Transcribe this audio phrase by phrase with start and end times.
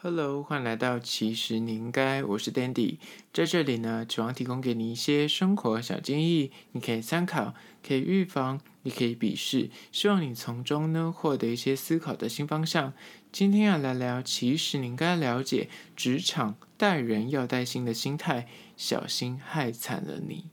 [0.00, 2.98] Hello，欢迎来到其实你应该，我是 Dandy，
[3.32, 7.52] 在这里呢，指望提供给你一些生活小建议，你可以参考，
[7.84, 12.92] 可以预防，你可以鄙视，希望你从中呢获得一些思考的新方向。
[13.32, 20.44] 今天要来聊，其实你应该了解职场待人要带心的心态，小心害惨了你。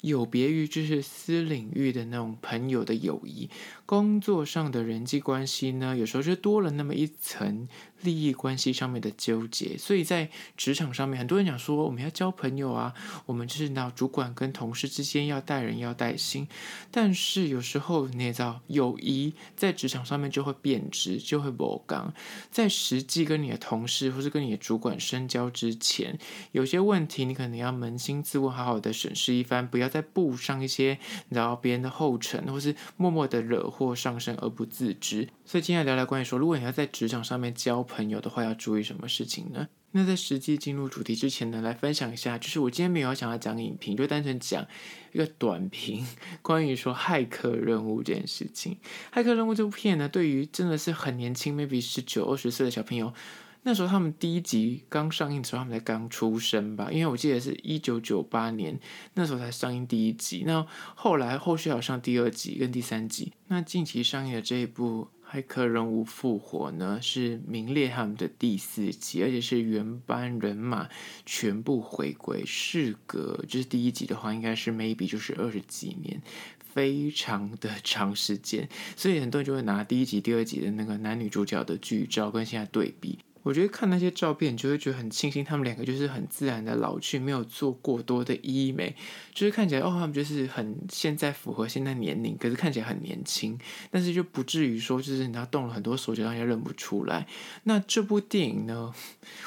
[0.00, 3.50] 有别于就是私领域的那种朋友的友谊，
[3.84, 7.66] 工作上的人际关系呢，有时候就多了那么一层
[8.02, 9.76] 利益关系上面的纠结。
[9.76, 12.94] 所以在职场上面，很多人讲说我们要交朋友啊，
[13.26, 16.46] 我们就是那主管跟同事之间要带人要带心。
[16.92, 22.14] 但是有时候你也知道，友谊在职场上面就会贬值，就会不刚。
[22.52, 26.16] 在实际跟你的同事或是跟你的主管深交之前，
[26.52, 29.88] 有些问题你可能要扪心自问，好好的审视一番，不要。
[29.88, 30.98] 再步上一些
[31.30, 35.30] 然后别人的后尘，或是默默的惹祸上身而不自知。
[35.48, 39.66] 所以今天来聊聊关于说，如果你要在职场上面交朋友的话，要注意什么事情呢？
[39.92, 44.66] 那在实际进入主题之前呢，来分享一下，就是我今天没有想要讲影评，就单纯讲
[45.10, 46.06] 一个短评，
[46.42, 48.76] 关于说骇客任务这件事情。
[49.10, 53.14] 骇客任务这部片呢，对于真的是很年轻，maybe 十九、二十岁的小朋友。
[53.62, 56.90] 那时候他们第一集刚上映的时候，他们才刚出生吧？
[56.92, 58.78] 因为我记得是一九九八年
[59.14, 60.44] 那时候才上映第一集。
[60.46, 60.64] 那
[60.94, 63.32] 后来后续还有上第二集跟第三集。
[63.46, 70.88] 那近期上映的这一部《骇客人物：复活》呢，是名列他们的第四集，而且是原班人马
[71.26, 72.42] 全部回归。
[72.46, 76.22] 事隔就是第一集的话，应该是 maybe 就是二十几年，
[76.58, 78.66] 非常的长时间。
[78.96, 83.18] 所以很多人就会拿第一集、第二集的那个男女主角的剧照跟现在对比。
[83.42, 88.94] 我觉得看那些照片，你就会觉得很庆幸，他们两个就是很自然的老去，没有做过多的医美，
[89.32, 93.58] 就是看起来哦，他们就是很现在符合现在年龄，可是看起来很年轻，
[93.90, 97.26] 但是就不至于说就是你要动了很多手脚让人家认不出来。
[97.64, 98.92] 那这部电影呢，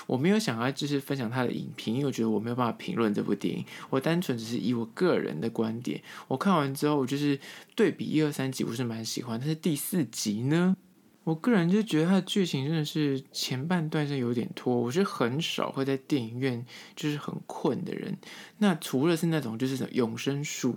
[0.08, 7.40] 我没有想要就是分享他的影评，因为我觉得我没有办法评论这部电影，我单纯只是以我个人的观点，我看完之后，我就是
[7.76, 10.76] 对比一二三集，我是蛮喜欢，但是第四集呢？
[11.24, 16.66] 我个人就觉得它的剧情真的是前半段是有点拖，我是很少会在电影院
[16.96, 18.18] 就是很困的人。
[18.58, 20.76] 那除了是那种就是永生树，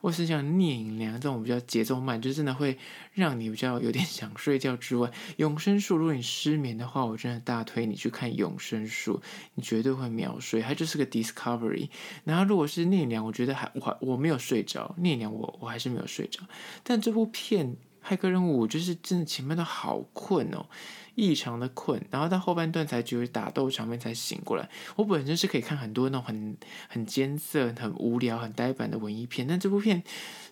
[0.00, 2.78] 或是像聂隐娘这种比较节奏慢，就真的会
[3.12, 9.20] 让你比较有点想睡觉之外，永生树如果你失眠的话，我真的大推你去看永生树，
[9.56, 10.62] 你绝对会秒睡。
[10.62, 11.90] 它就是个 Discovery。
[12.24, 16.40] 然后如果是聂隐娘，我觉得还我还我没有睡着，聂隐娘我我还是没有睡着。
[16.82, 17.76] 但这部片。
[18.10, 20.66] 骇客任务，我就是真的前面都好困哦，
[21.14, 24.68] 异常的困，然后到后半段才觉得打斗场面才醒过来。
[24.96, 26.56] 我本身是可以看很多那种很
[26.88, 30.02] 很艰涩、很无聊、很呆板的文艺片，但这部片，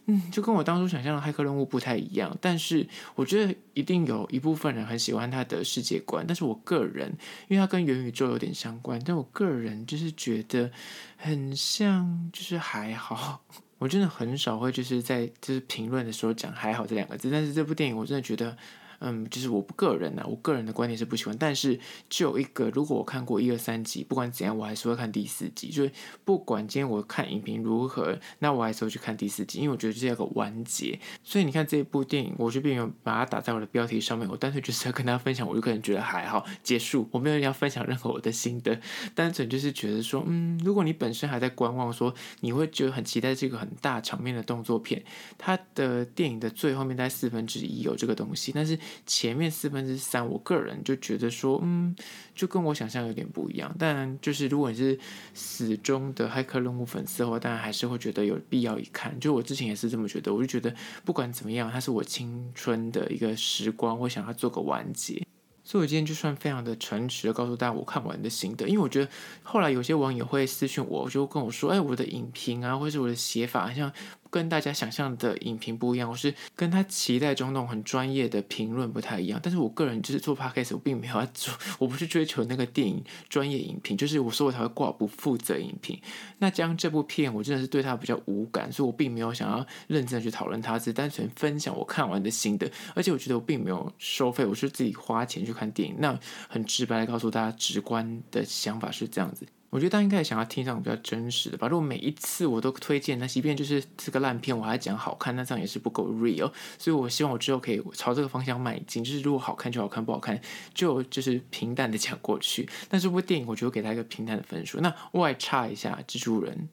[0.07, 2.37] 嗯，就跟我当初想象的骇客任务不太一样。
[2.41, 2.87] 但是
[3.17, 7.13] 我觉得一定有一部分人很喜欢他的世界观，但是我个人，
[7.49, 10.71] 因为他跟元宇宙有点相关，但我个人就是觉得
[11.17, 13.43] 很像，就是还好。
[13.79, 18.57] 我真的很少会就是在就是评论的时候讲还好这两个字，但是这部电影我真的觉得。
[19.01, 21.37] 嗯，就是我个人呢、我个人的观点是不喜欢。
[21.39, 21.79] 但是
[22.09, 25.69] 就一个，如果我看过一二三集，不管怎样，我还是会看第四集。
[25.71, 25.93] 就是
[26.25, 30.99] 不管今天我看影评如何，那我还是会去看第四集，因为我觉得这是一个完结。
[31.23, 34.29] 所以你看这部电影，我就并没有把它打在我的标题上面。
[34.29, 37.09] 我单纯就是要跟大家分享，我就个人觉得还好，结束。
[37.13, 38.81] 我没有要分享任何我的心得，
[39.15, 45.05] 单纯就是觉得说，嗯，如果你本身还在观望，说你会觉得很期待这个很大场面的动作片，
[45.37, 48.77] 它的电影的最后面在四分之一有这个东西，但是。
[49.07, 51.95] 前面四分之三，我个人就觉得说，嗯，
[52.35, 53.75] 就跟我想象有点不一样。
[53.79, 54.99] 但就是如果你是
[55.35, 59.19] 死忠的骇客任务粉丝的话，当然还是会觉得有必要一看。
[59.21, 65.27] 就我之前也是这么觉得，我就觉得不管怎么样，它是我青春的一个时光，我想要做个完结。
[65.65, 69.11] 所以我今天就算非常的诚实的告诉大家我看完的心得，因为我觉得
[69.43, 73.93] 后来有些网友会私讯我，就跟我说，哎，我的影评啊，或者是我的写法，好像。
[74.31, 79.41] 跟大家想象的影评不一样，我是跟他期待中那种很专业的评论不太一样。
[79.43, 86.01] 但是我个人就是做 podcast，我并没有要做，我不是追求那个电影专业影评，就是我说我才会挂不负责影评。
[86.39, 92.71] 那将这部片，我真的是对他比较无感，所以我并没有想要认真的去讨论它，是单纯分享我看完的心得。
[92.95, 95.97] 而且我觉得我并没有收费，我是自己花钱去看电影。
[95.99, 99.47] 那很直白的告诉大家，直观的想法是这样子。
[99.71, 101.69] 我觉得大家应该也想要听这种比较真实的吧。
[101.69, 106.51] 如果每一次我都推荐，那即便就是这个烂片，我还讲好看，那这样也是不够 real。
[106.79, 110.41] 所以我希望我之后可以朝这个方向迈进，就是如果好看就好看，不好看
[110.73, 112.69] 就就是平淡的讲过去。
[112.89, 114.81] 但这部电影，我觉得给他一个平淡的分数。
[114.81, 116.69] 那外差一下，蜘蛛人。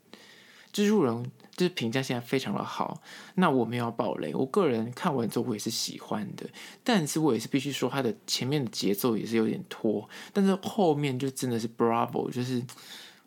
[0.75, 3.01] 蜘蛛人就是评价现在非常的好。
[3.35, 6.45] 那我没有要爆雷，我个人看完之后我也是喜欢的，
[6.83, 12.61] 但是我也是必须说，它的前面的节奏也是有点拖，但是后面就真的是 Bravo，就是。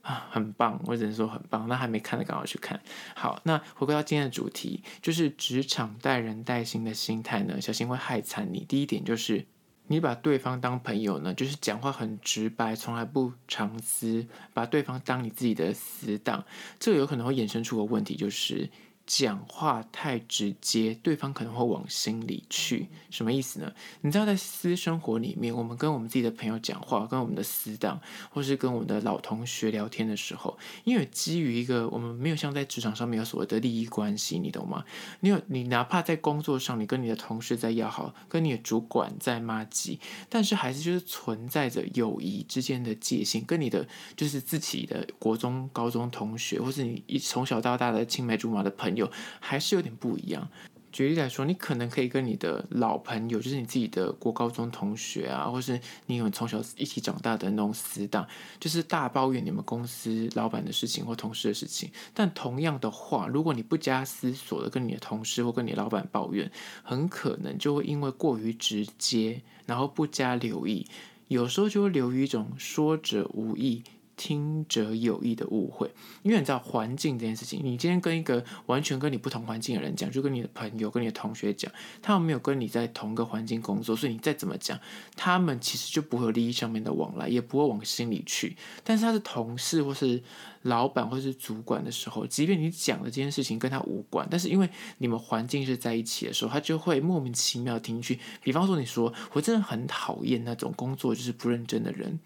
[0.01, 0.81] 啊，很棒！
[0.87, 1.69] 我只能说很棒。
[1.69, 2.81] 那还没看的，赶快去看。
[3.15, 8.65] 好，那回归到今天的主题，就是职场带人带心的心态呢，小心会害惨你。
[8.67, 9.45] 第一点就是，
[9.89, 16.45] 你把对方当朋友呢，就是讲话很直白，从来不藏私，把对方当你自己的死党，
[16.79, 18.71] 这个有可能会衍生出个问题，就是。
[19.09, 22.89] 讲话太直接，对方可能会往心里去。
[23.09, 23.73] 什么意思呢？
[24.03, 34.85] 你知道，在私生活里面，我们跟我们自己的朋友讲话，跟我们的死党，或是跟我们的老同学聊天的时候，因为基于一个我们没有像在职场上面有所谓的利益关系，你懂吗？
[35.21, 48.98] 你有你哪怕在工作上，你跟你的同事在要好，跟你的主管在麻吉，但是还是就是存在着友谊之间的界限，跟你的就是自己的国中、高中同学，或是你从小到大的青梅竹马的朋友。
[48.99, 49.11] 有
[49.41, 50.47] 还是有点不一样。
[50.91, 58.27] 举例来说，你可能可以跟你的老朋友，就是你自己的国高中同学啊，或是你有从小一起长大的那种死党，
[58.59, 61.91] 就是大抱怨你们公司老板的事情或同事的事情。
[62.15, 66.51] 但同样的话，如果你不加思索的跟你的同事或跟你老板抱怨，
[66.83, 70.87] 很可能就会因为过于直接，然后不加留意，
[71.29, 73.85] 有时候就会流于一种说者无意。
[74.19, 75.91] 听者有意的误会，
[76.23, 81.73] 因为你知道环境这件事情，你今天跟一个完全跟你不同环境的人讲，就跟你的朋友、跟你的同学讲，
[82.03, 84.79] 他们没有跟你在同个环境工作，所以你再怎么讲，
[85.17, 88.57] 他们其实就不会有利益上面的往来，也不会往心里去。
[88.83, 90.21] 但是他是同事或是
[90.63, 94.69] 老板或是主管的时候，即便你讲的这件事情跟他无关，但是因为
[94.99, 98.19] 你们环境是在一起的时候，他就会莫名其妙听去。
[98.43, 102.19] 比方说，你说我真的很讨厌那种工作就是不认真的人。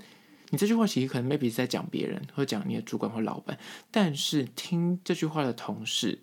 [0.52, 3.58] 你这句话其实可能 maybe 在讲别人，或讲你的主管或老板，
[3.90, 6.19] 但是听这句话的同事，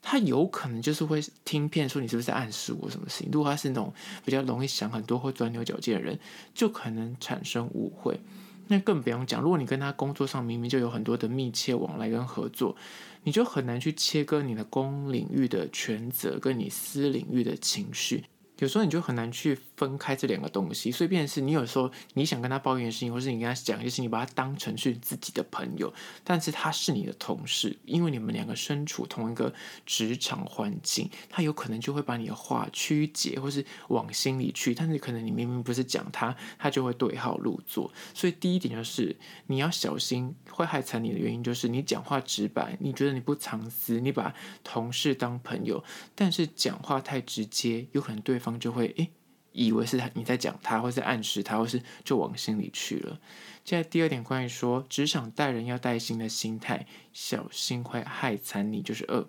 [0.00, 3.28] 他有可能就是会听骗，说你是不是在暗示我什么事情？
[3.32, 3.92] 如果他是那种
[4.24, 6.16] 比较容易想很多或钻牛角尖的人，
[6.54, 8.20] 就可能产生误会。
[8.68, 12.76] 那更不用讲，如果你跟他工作上明明就有很多的密切往来跟合作，
[13.24, 18.24] 你就很难去切割你的公领域的权责跟你私领域的情绪。
[18.60, 25.92] 有时候你就很难去分开这两个东西，所以变成是你有时候你想跟他抱怨的事情，或是你跟他讲，就是你把他当成是自己的朋友，
[26.24, 29.52] 但是他是你的同事，因为你们两个身处同一个
[29.84, 37.92] 职场环境，他有可能就会把你的话曲解，或是往心里去，但是可能你明明不是讲他，他就会对号入座。
[38.14, 39.14] 所以第一点就是
[39.48, 45.84] 你要小心会害惨你的原因，就是你讲话直白，你觉得你不藏私，你把同事当朋友，
[46.14, 48.54] 但是讲话太直接，有可能对方。
[48.54, 49.10] 就会诶，
[49.54, 53.18] 以为是他你在讲他，或是暗示他，或是就往心里去了。
[53.64, 58.82] 现在第二点，关于说职场带人要带心的心态，小心会害惨你。
[58.82, 59.24] 就是二，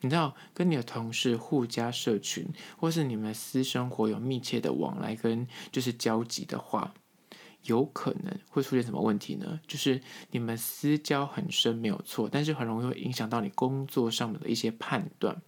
[0.00, 2.46] 你知道跟你的同事互加社群，
[2.78, 6.94] 或是你们私生活有密切的往来跟就是交集的话，
[7.64, 9.60] 有可能会出现什么问题呢？
[9.68, 10.00] 就是
[10.30, 15.40] 你们私交很深没有错，但是很容易会影响到你工作上面的一些判断。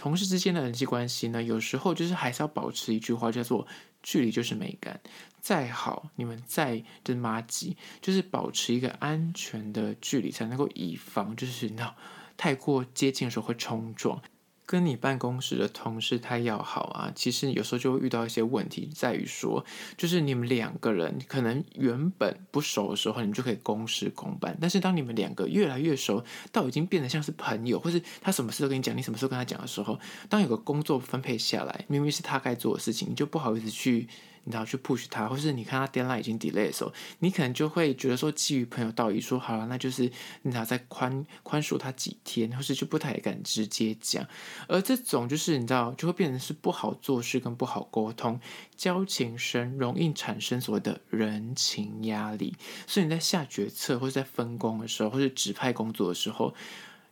[0.00, 3.66] 同事之间的人际关系呢，有时候就是还是要保持一句话，叫做
[4.02, 4.98] “距离就是美感”。
[5.42, 11.94] 再好，你们再真妈鸡，就是保持一个安全的距离，才能够以防就是那
[12.38, 14.22] 太过接近的时候会冲撞。
[14.70, 19.64] 跟你办公室的同事太要好啊，其实有时候就会遇到一些问题，在于说，
[19.96, 29.98] 就是你们两个人可能原本不熟的时候，你们就可以公事公办，但是当你们两个越来越熟，到已经变得像是朋友，或是他什么事都跟你讲，你什么时候跟他讲的时候，
[30.28, 34.06] 当有个工作分配下来，明明是他该做的事情，你就不好意思去。
[34.44, 40.10] 你要去 push 他，或是你看他 deadline 已经 delay 的时候，你可能就会觉得说，基于朋友道义，说好了，那就是
[40.42, 44.26] 你要再宽宽恕他几天，或是就不太敢直接讲。
[44.68, 48.40] 而这种就是你知道，就会变成是不好做事跟不好沟通，
[48.76, 52.56] 交情深，容易产生所谓的人情压力。
[52.86, 56.54] 所以你在下决策或者在分工的时候，或是指派工作的时候。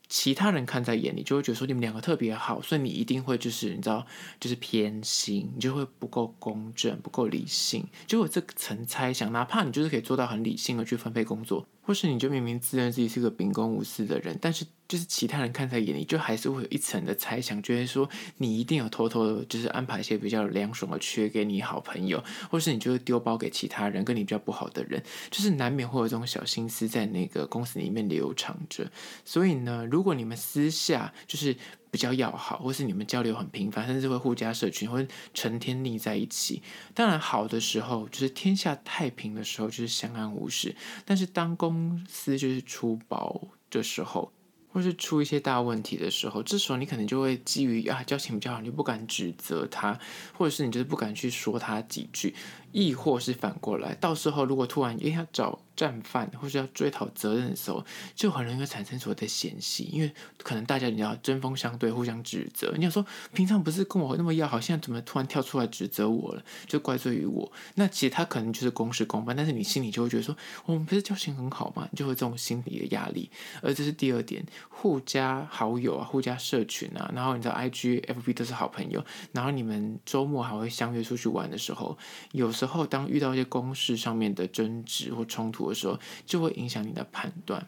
[0.08, 4.06] 其他人看在眼里，就会觉得说你们两个特别好，所以你一定会就是你知道，
[4.40, 9.30] 就是偏心，你就会不够公正、不够理性，就有这层猜想。
[9.32, 14.66] 哪怕你就是可以做到很理性的去分配工作，或是你就明明自认自己是个秉公无私的人，但是。
[14.88, 28.90] 就是其他人看在眼里，就还是会有一层的猜想，觉得说你一定有偷偷的，就是安排一些比较凉爽的缺给你好朋友，或是你就会丢包给其他人，跟你比较不好的人，就是难免会有这种小心思在那个公司里面流淌着。
[29.26, 31.54] 所以呢，如果你们私下就是
[31.98, 36.62] 比较要好，或是你们交流很频繁，甚至会互加社群，或者成天腻在一起，
[36.94, 40.76] 当然好的时候就是天下太平的时候，就是相安无事。
[41.04, 44.30] 但是当公司就是出包的时候，
[44.72, 49.98] 或是出一些大问题的时候，这时候你可能就会基于啊交情比较好，你不敢指责他，
[50.32, 52.32] 或者是你就是不敢去说他几句。
[52.70, 57.84] 亦或是反过来，到时候如果突然也要找战犯，或是要追讨责任的时候，
[58.16, 62.74] 就很容易产生所谓的嫌隙，因为可能大家你要针锋相对，互相指责。
[62.76, 66.42] 你要说平常不是跟我那么要好，现在怎么突然跳出来指责我了？
[66.66, 67.50] 就怪罪于我。
[67.76, 71.88] 那其实他可能就是公事公办，但是你心里就会觉得说，我们不是交情很好吗？
[71.92, 73.30] 你就会这种心理的压力。
[73.62, 81.96] 而这是第二点，互加好友啊，互加社群啊，然后你知道 IG、FB 都是好朋友，然后你们周末还会相约出去玩的时候，
[82.32, 82.52] 有。
[82.58, 87.66] 时候，当遇到一些公事上面的争执或冲突的时候，就会影响你的判断。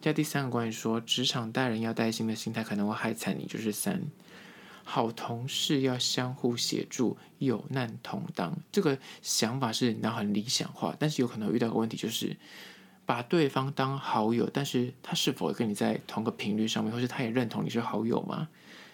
[0.00, 4.00] 在第三个关于说，职场待人要带心的心态可能会害惨你，就是三，
[4.84, 8.56] 好同事要相互协助，有难同当。
[8.70, 12.36] 这个想法是然后很理想化，但是有可能遇到个问题，就是
[13.04, 18.48] 把对方当好友，但是他是否跟你在同个频率上面，或是他也认同你是好友吗？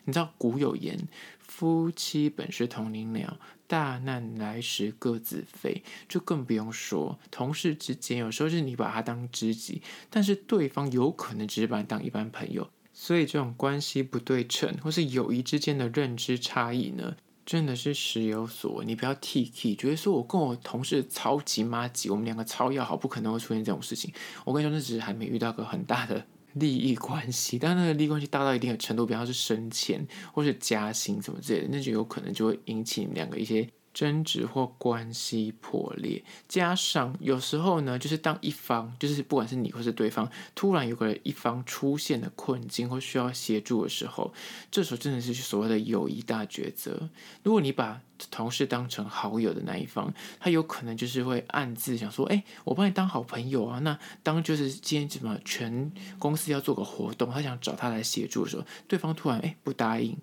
[0.05, 1.09] 你知道古有言，
[1.41, 5.83] 夫妻本是同林鸟，大难来时各自飞。
[6.09, 12.69] 就更不用说同事之间，有时候是你把他当知己，但是对方有可能只是把你当一般朋友。
[12.93, 18.87] 所以这种关系不对称，或是友谊之间的认知差异呢，真的是时有所闻。
[18.87, 24.13] 你不要 T K，觉得说我跟我同事超级妈级，我们两个超要好，不可能会出现这种事情。
[24.45, 26.25] 我跟你说，那只是还没遇到个很大的。
[26.55, 33.69] 利益关系，但那个利益关系大到一定的程度，比方是升迁或是加薪什么之类的，那就有可能就会引起你们两个一些。
[33.95, 44.35] 争执或关系破裂，加上有时候呢，就是当一方，就是不管是你或是对方，突然有个一方出现的困境或需要协助的时候，
[44.71, 47.09] 这时候真的是所谓的友谊大抉择。
[47.45, 60.17] 如果你把同事当成好友的那一方，他有可能就是会暗自想说：“哎，我帮你当好朋友啊。”那当就是今天怎么全公司要做个活动，他想找他来协助的时候，对方突然哎不答应，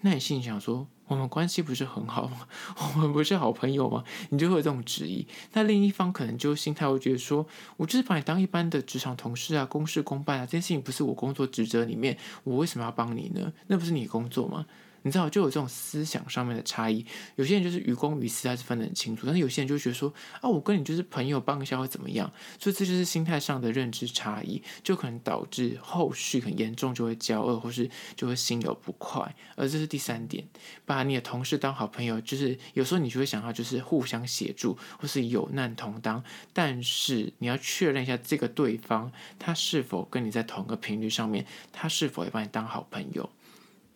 [0.00, 2.46] 那你心里想说，我们关系不是很好吗？
[2.94, 4.04] 我们不是好朋友吗？
[4.30, 5.26] 你就会有这种质疑。
[5.54, 7.46] 那另一方可能就心态会觉得说，
[7.76, 13.52] 我就是把你当一般的职场同事啊，公事公办啊，这件事情不是我工作职责里面，我为什么要帮你呢？
[13.66, 14.66] 那不是你工作吗？
[15.08, 17.04] 你知道，就有这种思想上面的差异。
[17.36, 22.30] 有些人就是于公于私还是分得很清楚，但是有些人就觉得说，啊，我跟你就是朋友，帮一下会怎么样？
[22.60, 29.34] 所以这就是心态上的认知差异，就可能导致后续很严重，就会交恶，或是就会心有不快。
[29.56, 30.46] 而这是第三点，
[30.84, 36.22] 把你的同事当好朋友，就是有时候你就会想要就是互相协助，或是有难同当，
[36.52, 43.28] 但是你要确认一下这个对方他是否跟你在同个频率上面，他是否也把你当好朋友。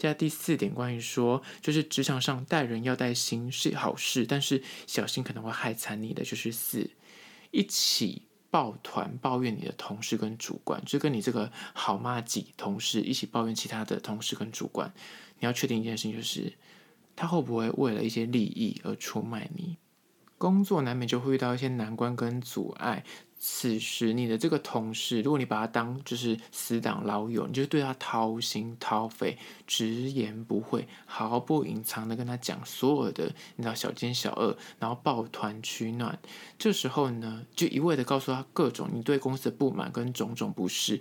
[0.03, 6.91] 加第四点，关于说，就是职场上待人要带心是好事，但是小心可能会害惨你的，就是四，
[7.53, 14.93] 一起抱团抱怨你的同事跟主管，就跟你这个好妈几同事一起抱怨其他的同事跟主管，
[15.39, 16.53] 你要确定一件事情，就是
[17.15, 19.79] 他会不会为了一些利益而出卖你，
[20.43, 23.05] 工作难免就会遇到一些难关跟阻碍。
[23.39, 36.19] 此时，你的这个同事，如果你把他当就是死党老友，你就对他掏心掏肺、直言不讳、毫不隐藏的跟他讲所有的你知道小奸小恶，然后抱团取暖。
[36.59, 41.01] 这时候呢，就一味的告诉他各种你对公司的不满跟种种不适。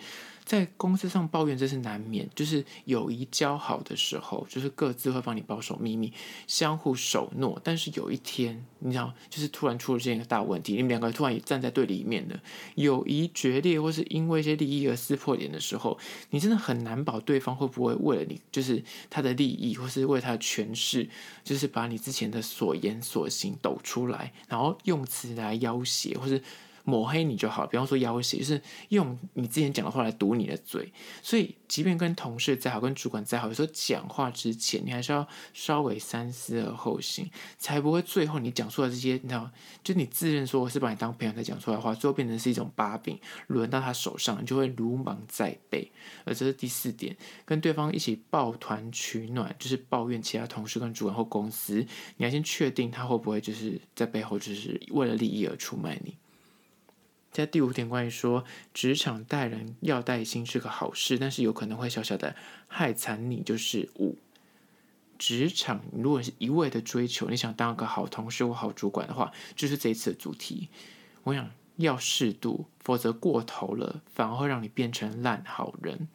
[0.51, 6.12] 在公司上抱怨，这是难免，就是友谊交好的时候，就是各自会帮你保守秘密，
[6.46, 7.58] 相互守诺。
[7.63, 12.38] 但是有一天，你知道，就是突然出了这样一个大问题，你们两个突然也站在对立面了，
[12.75, 15.98] 友谊决裂，或是因为一些利益而撕破脸的时候，
[16.31, 21.08] 你真的很难保对方会不会为了你，就是他的利益，或是为他的权势，
[21.46, 26.43] 就是把你之前的所言所行抖出来，然后用词来要挟，或是。
[26.84, 30.92] 抹黑你就好，比方说要挟，就是用你之前讲的话来堵你的嘴。
[31.22, 39.50] 所以，即便跟同事再好，跟主管再好，有时候讲话之前，你还是要稍微三思而后行，才不会最后你讲出来这些，你知道，
[39.84, 45.92] 就你自认说我是把你当朋友才讲出来的话，最后变成是一种把柄，轮到他手上，你就会鲁莽在背。
[46.26, 51.86] 而这是第四点，跟对方一起抱团取暖，就是抱怨其他同事跟主管或公司，
[52.18, 56.18] 你要先确定他会不会就是在背后就是为了利益而出卖你。
[57.32, 62.36] 在第五点，关于说职场待人要带心是个好事，但是有可能会小小的
[62.68, 63.42] 害惨你。
[63.42, 64.18] 就是五，
[65.18, 70.68] 职场如果是一味的追求，你想当个好同事或好主管的话，就是这一次的主题。
[71.24, 76.10] 我想要适度，否则过头了，反而会让你变成烂好人。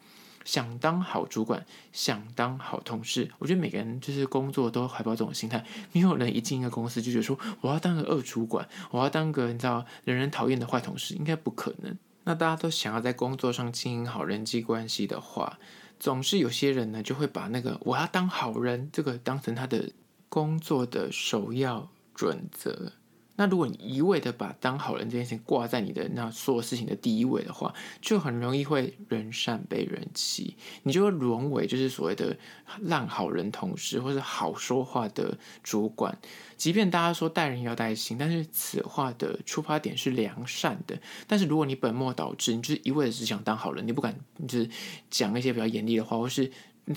[0.47, 5.65] 想当好主管，想当好同事，我觉得每个人就是工作都怀抱这种心态。
[5.91, 11.97] 没有人一进一个公司就觉得说我要当个恶主管，我要当个你知道人人讨厌的坏同事，应该不可能。
[12.23, 15.59] 那大家都想要在工作上经营好人际关系的话，
[15.99, 19.91] 总是有些人呢就会把那个我要当好人这个当成他的
[20.29, 22.93] 工作的首要准则。
[23.37, 32.35] 那如果你一味的把当好人这件事情挂在你的那所有事情的第一位的话，就很容易会人善被人欺，你就会沦为就是所谓的
[32.81, 36.17] 烂好人同事，或是好说话的主管。
[36.57, 40.99] 即便大家说待人要带心，但是此话的出发点是良善的。
[41.27, 44.69] 但是如果你本末倒置，你就是一味的只想当好人，你不敢就是
[45.09, 46.51] 讲一些比较严厉的话，或是。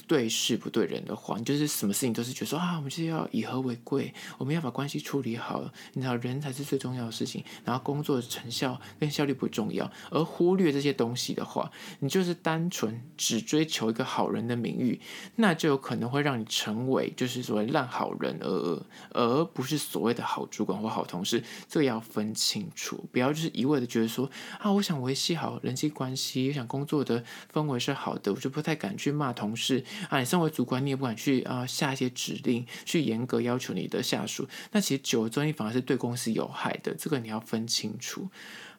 [0.07, 15.01] 对事不对人的话，你就是什么事情都是觉得说啊，我们就是要以和为贵，我们要把关系处理好，你知道人才是最重要的事情，然后工作的成效跟效率不重要，而忽略这些东西的话，你就是单纯只追求一个好人的名誉，
[15.37, 24.31] 那就有可能会让你成为就是所谓烂好人而而不是所谓的好主管或好同事，这个要分清楚，不要就是一味的觉得说
[24.61, 29.80] 啊，我想维系好人际关系，我想工作的氛围是好的，我就不太敢去骂同事。
[30.09, 34.49] 啊，你身为主管，你也不敢去啊下一些指令，去严格要求你的下属。
[34.73, 36.95] 那其实久了之后，你反而是对公司有害的。
[36.95, 38.29] 这个你要分清楚。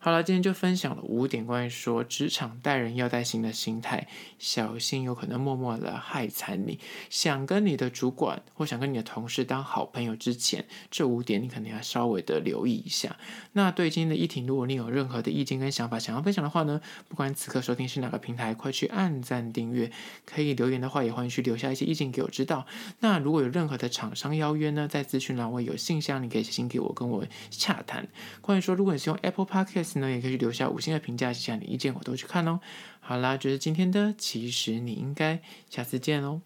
[0.04, 4.08] 好了，今天就分享了五点关于说职场待人要带心的心态，
[4.40, 6.80] 小心有可能默默的害惨你。
[7.12, 13.16] 想跟你的主管或想跟你的同事当好朋友之前，这五点你肯定要稍微的留意一下。
[13.52, 19.92] 那对今天的议题，如果你有任何的意见跟想法想要分享的话呢，不管此刻收听是哪个平台，快去按赞订阅。
[20.26, 22.66] 可以留言的话，也欢迎去留下一些意见给我知道。
[23.02, 28.08] 那如果有任何的厂商邀约呢，在资讯栏位有信箱，你可以写信给我，跟我洽谈。
[28.42, 29.91] 关于说，如果你是用 Apple Podcast。
[30.00, 32.60] 呢，也可以留下五星的评价，写下你意见，我都去看哦。
[33.00, 36.42] 好啦，就是今天的，其实你应该下次见喽。